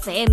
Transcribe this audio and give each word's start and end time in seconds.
FM 0.00 0.32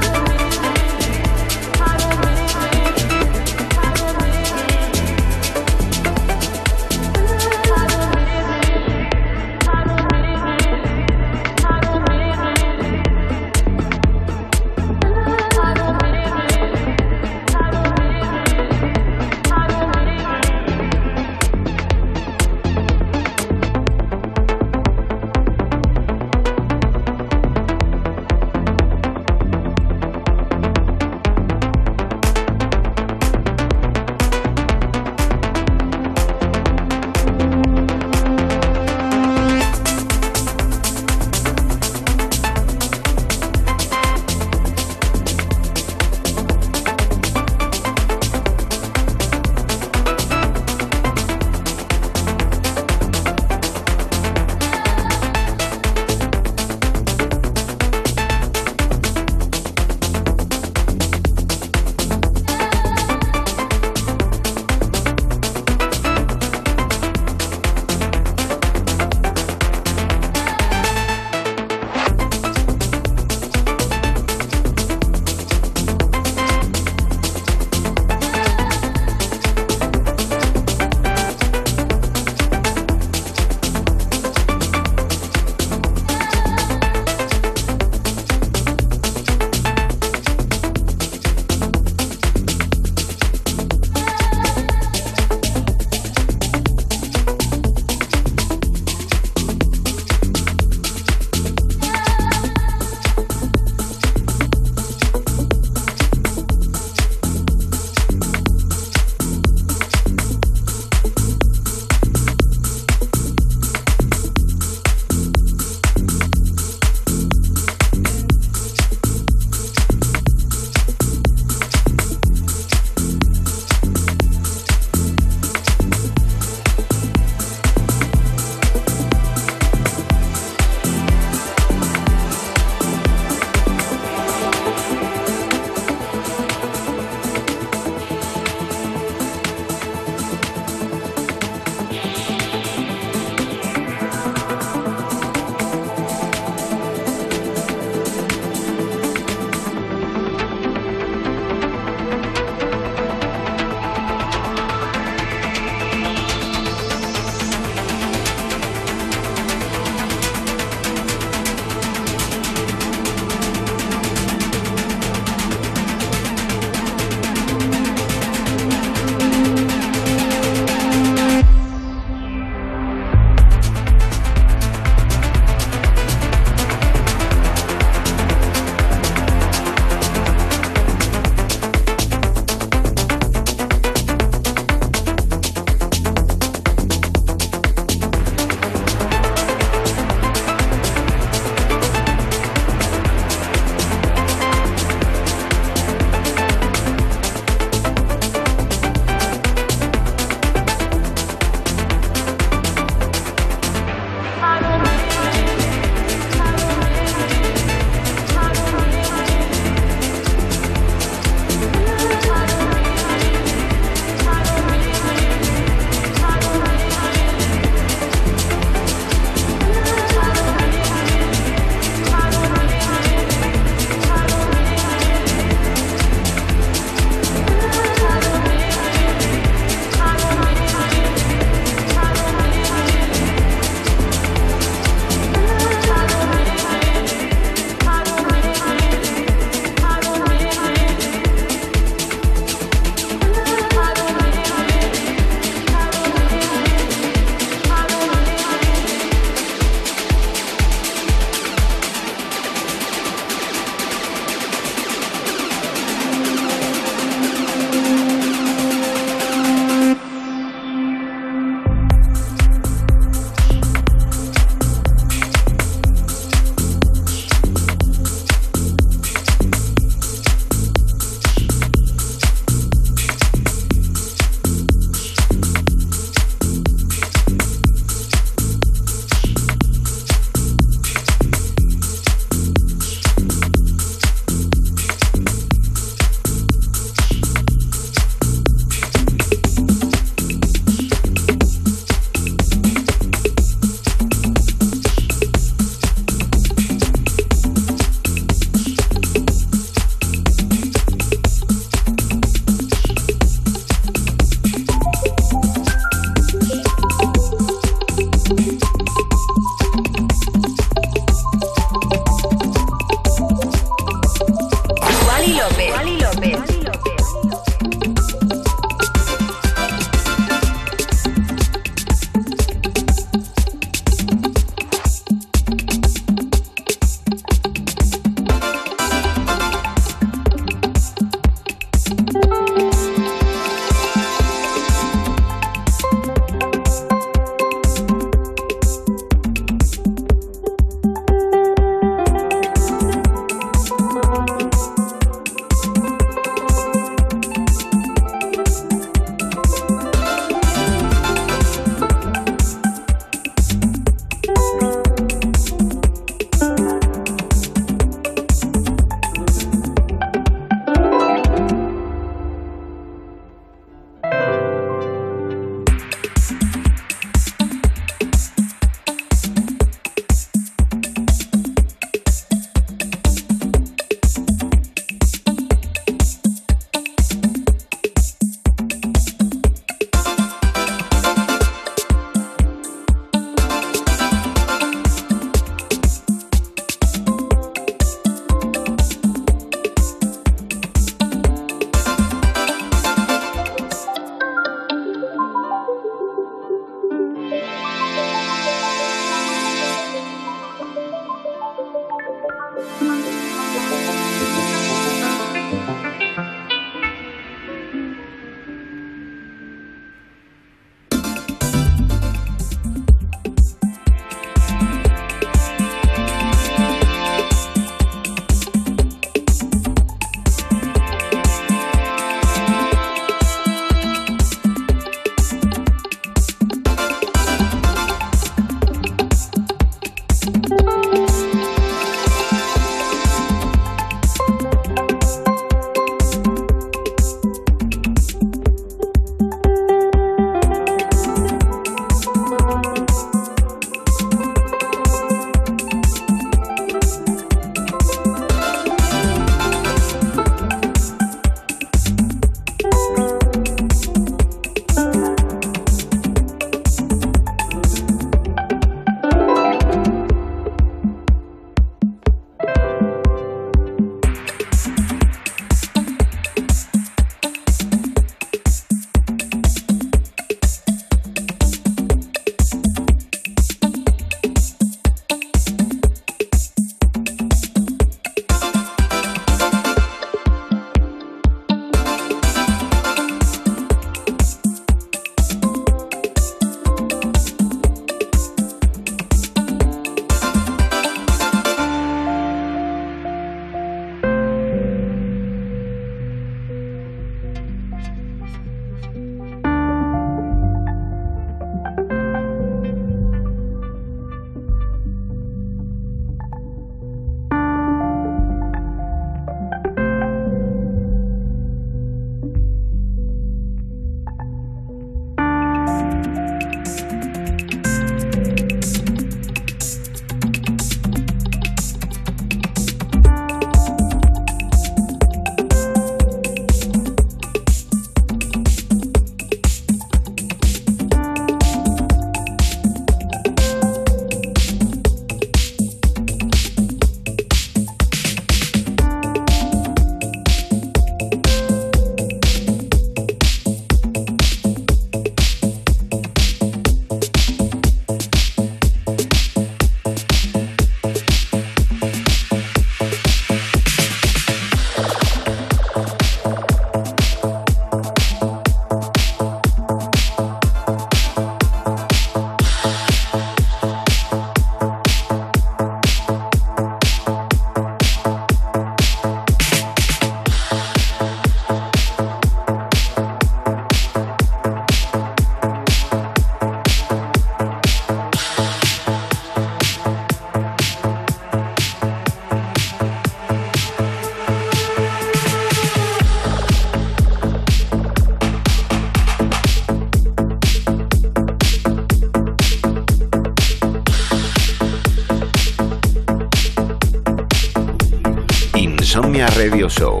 Radio 599.48 599.68
Show. 599.68 600.00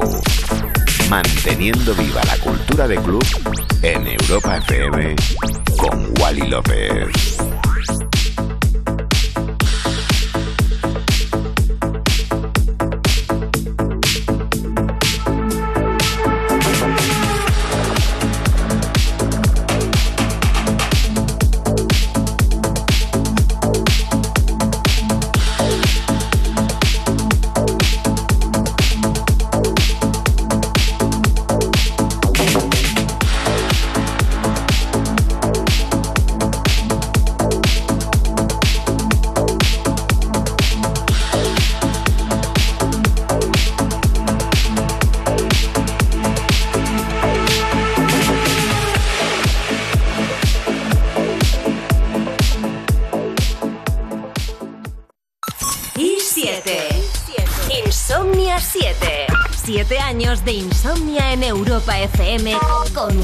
Manteniendo 1.08 1.94
viva 1.94 2.05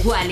con 0.03 0.32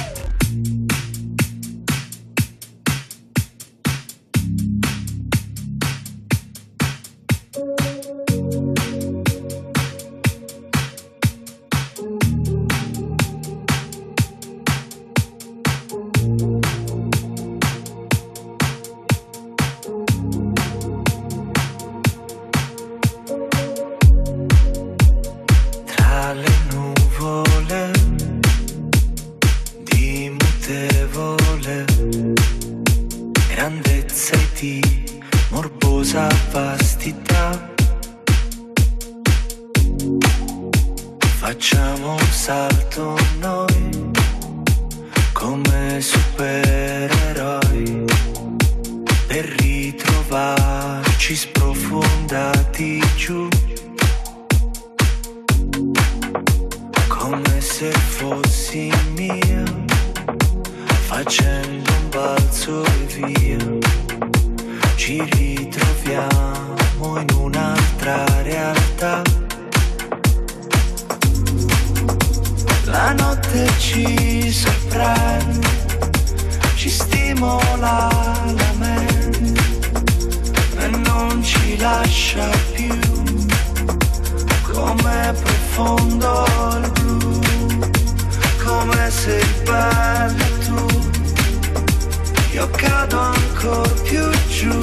io 92.61 92.69
cado 92.75 93.19
ancora 93.19 93.89
più 94.03 94.29
giù. 94.49 94.79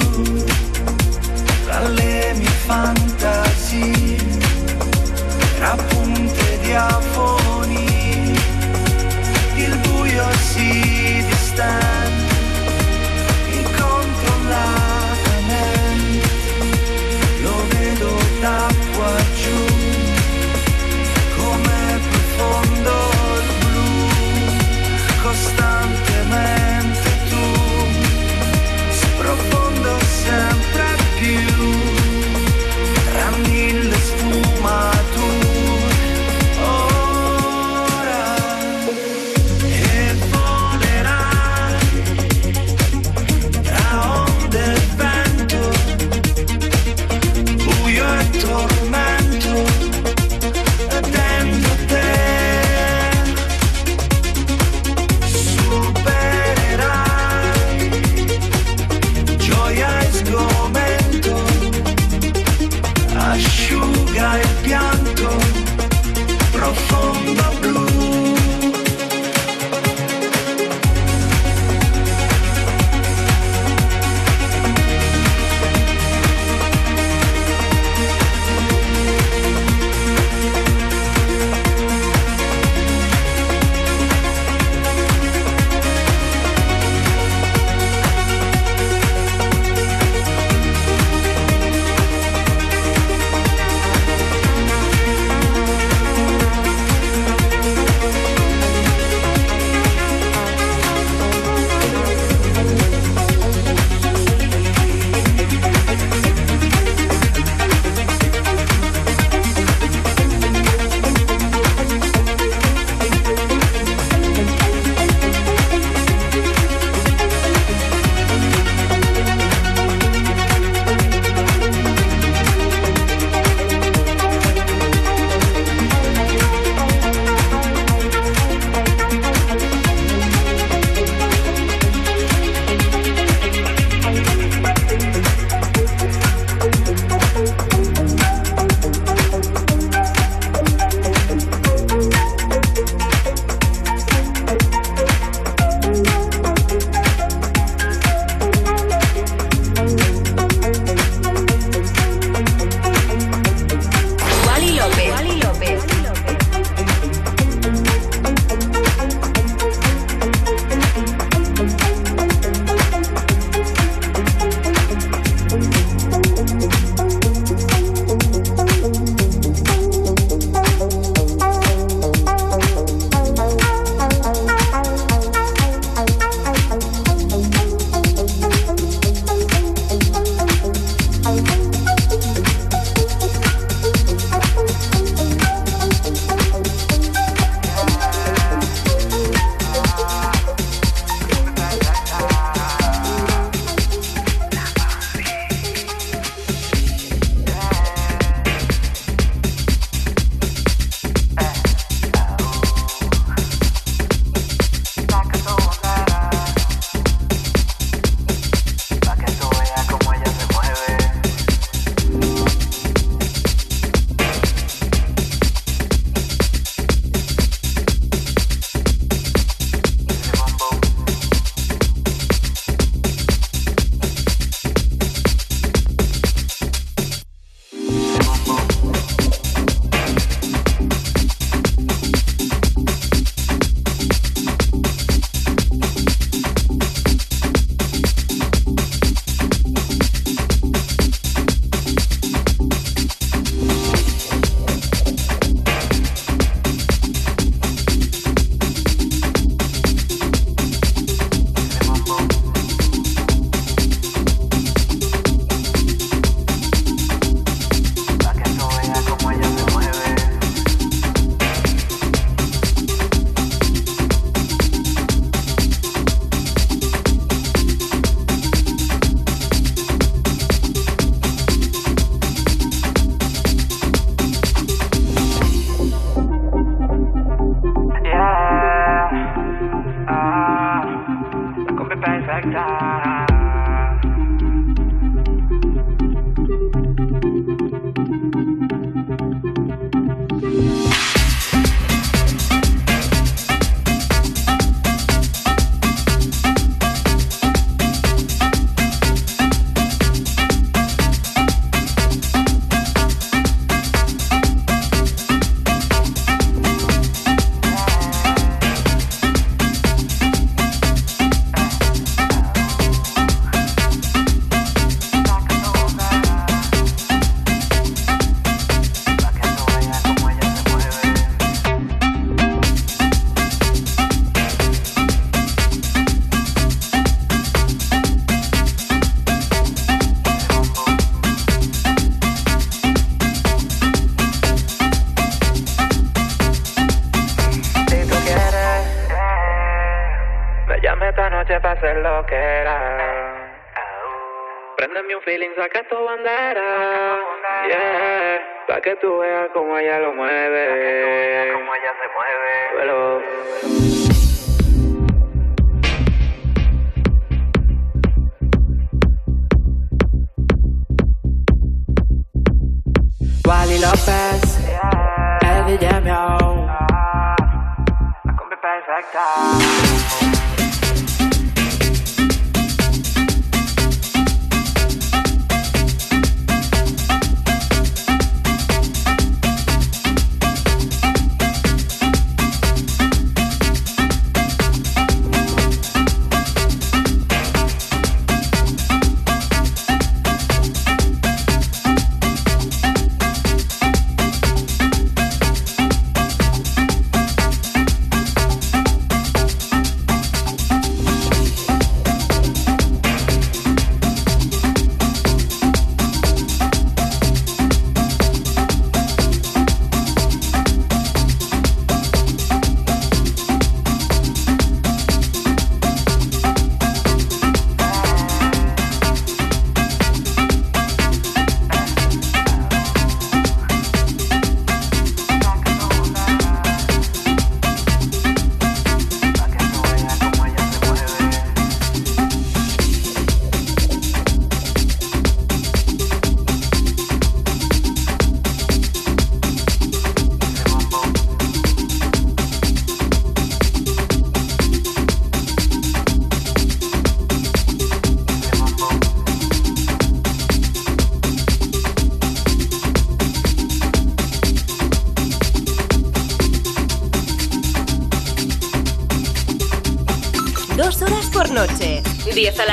Dalle 1.65 2.33
mie 2.35 2.49
fantasie, 2.65 4.17
tra 5.57 5.75
punte 5.87 6.59
di 6.61 6.73
afoni, 6.73 8.33
il 9.55 9.77
buio 9.77 10.25
si 10.51 10.88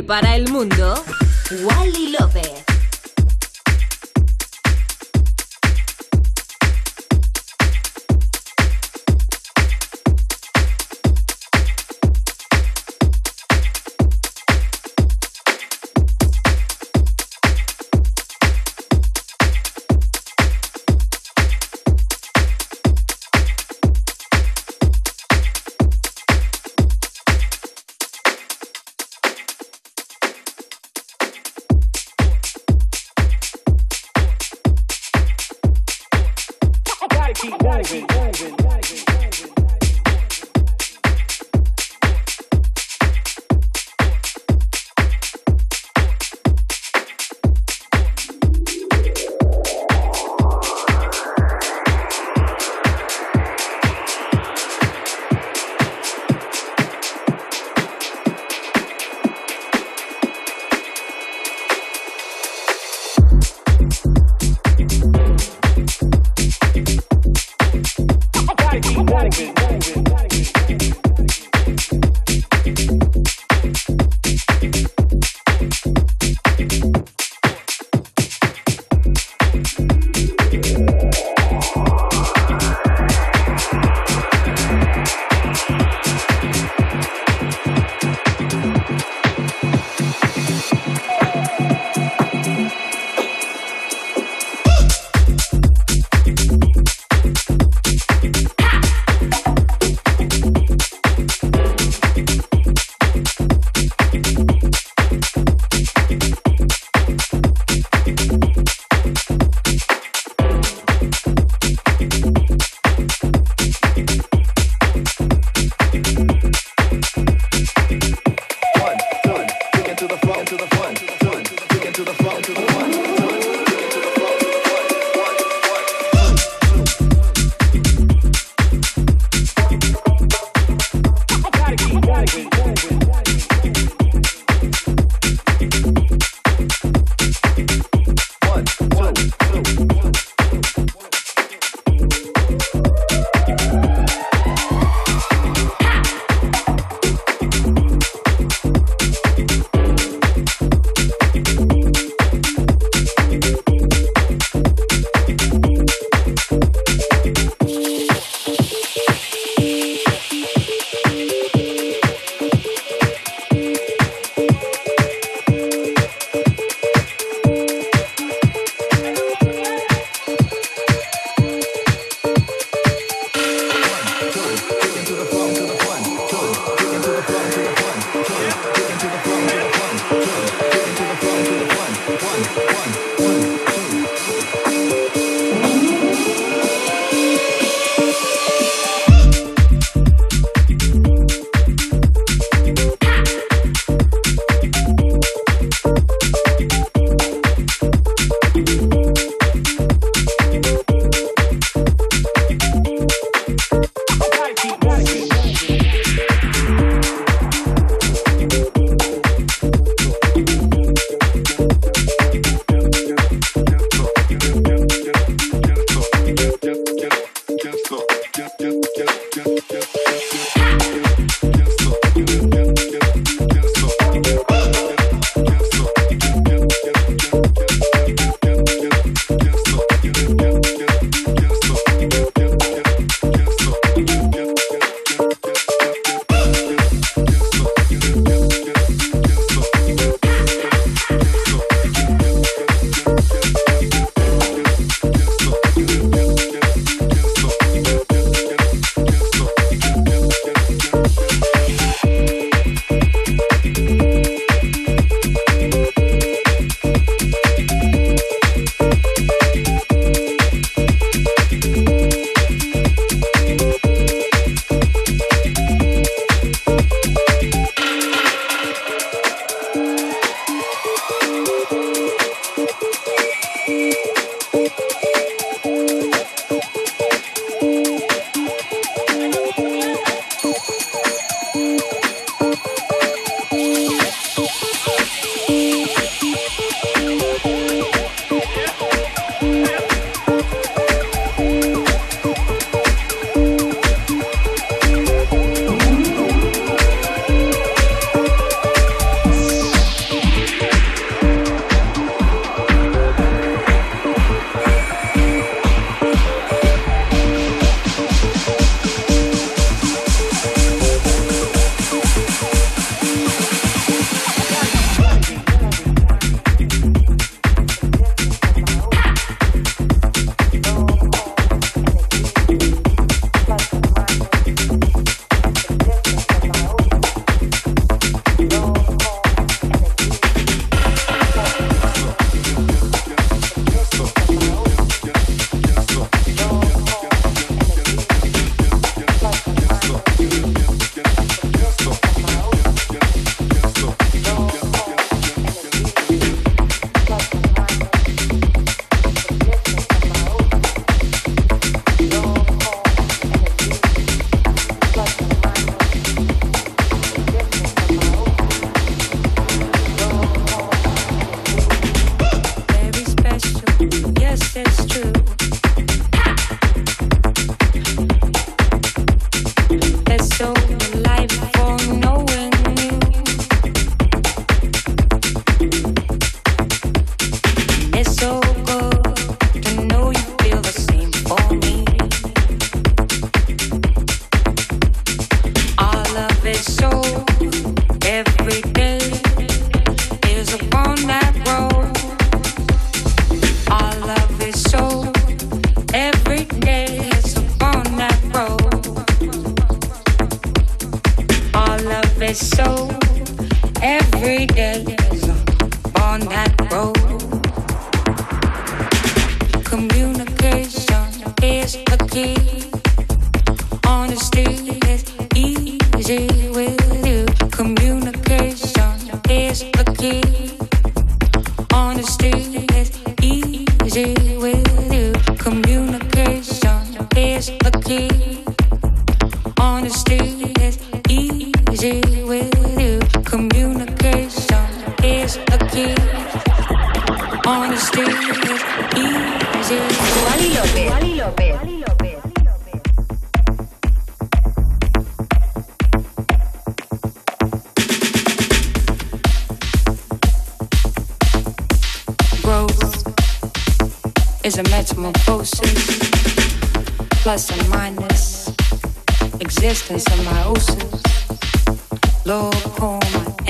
Para 0.00 0.31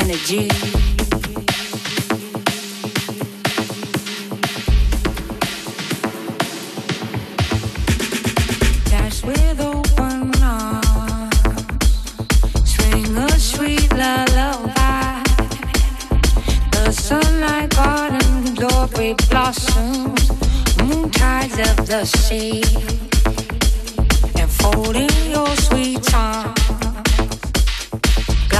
energy. 0.02 0.48
Dash 8.90 9.22
with 9.24 9.60
open 9.60 10.42
arms, 10.42 11.36
a 13.16 13.38
sweet 13.38 13.92
lullaby. 13.92 15.22
The 16.72 16.90
sunlight 16.90 17.70
garden 17.70 18.54
glory 18.54 19.14
blossoms, 19.30 20.30
moon 20.82 21.10
tides 21.10 21.58
of 21.58 21.86
the 21.86 22.04
sea, 22.04 22.62
and 24.40 24.50
folding 24.50 25.30
your 25.30 25.54
sweet 25.56 26.14
arms. 26.14 26.71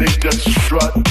niggas 0.00 0.40
strut 0.64 1.09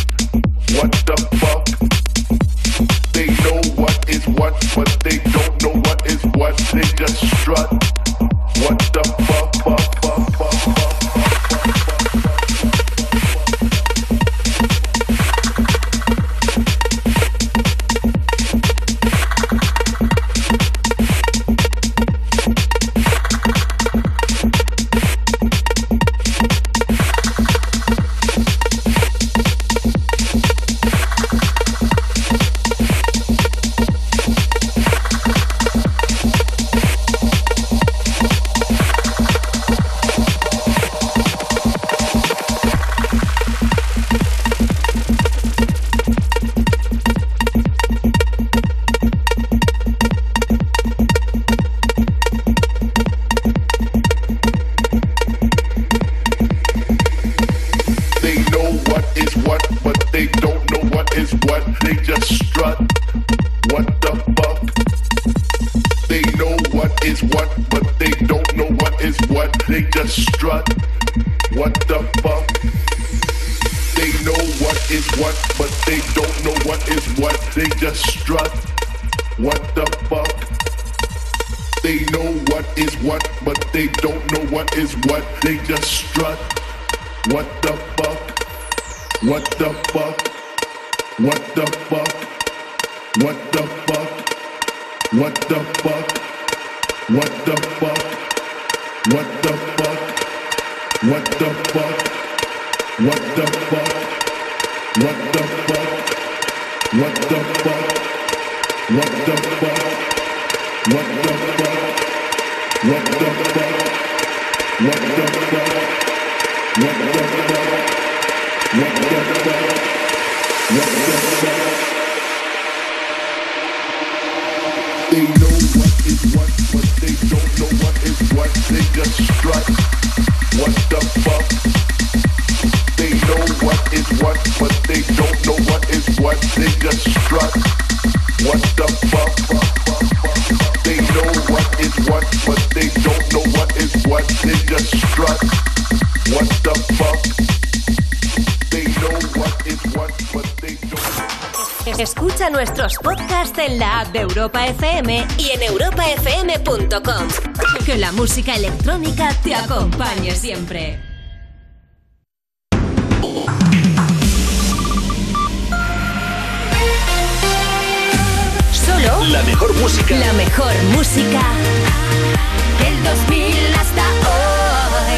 música 158.40 158.56
electrónica 158.56 159.34
te 159.44 159.54
acompañe 159.54 160.34
siempre. 160.34 161.09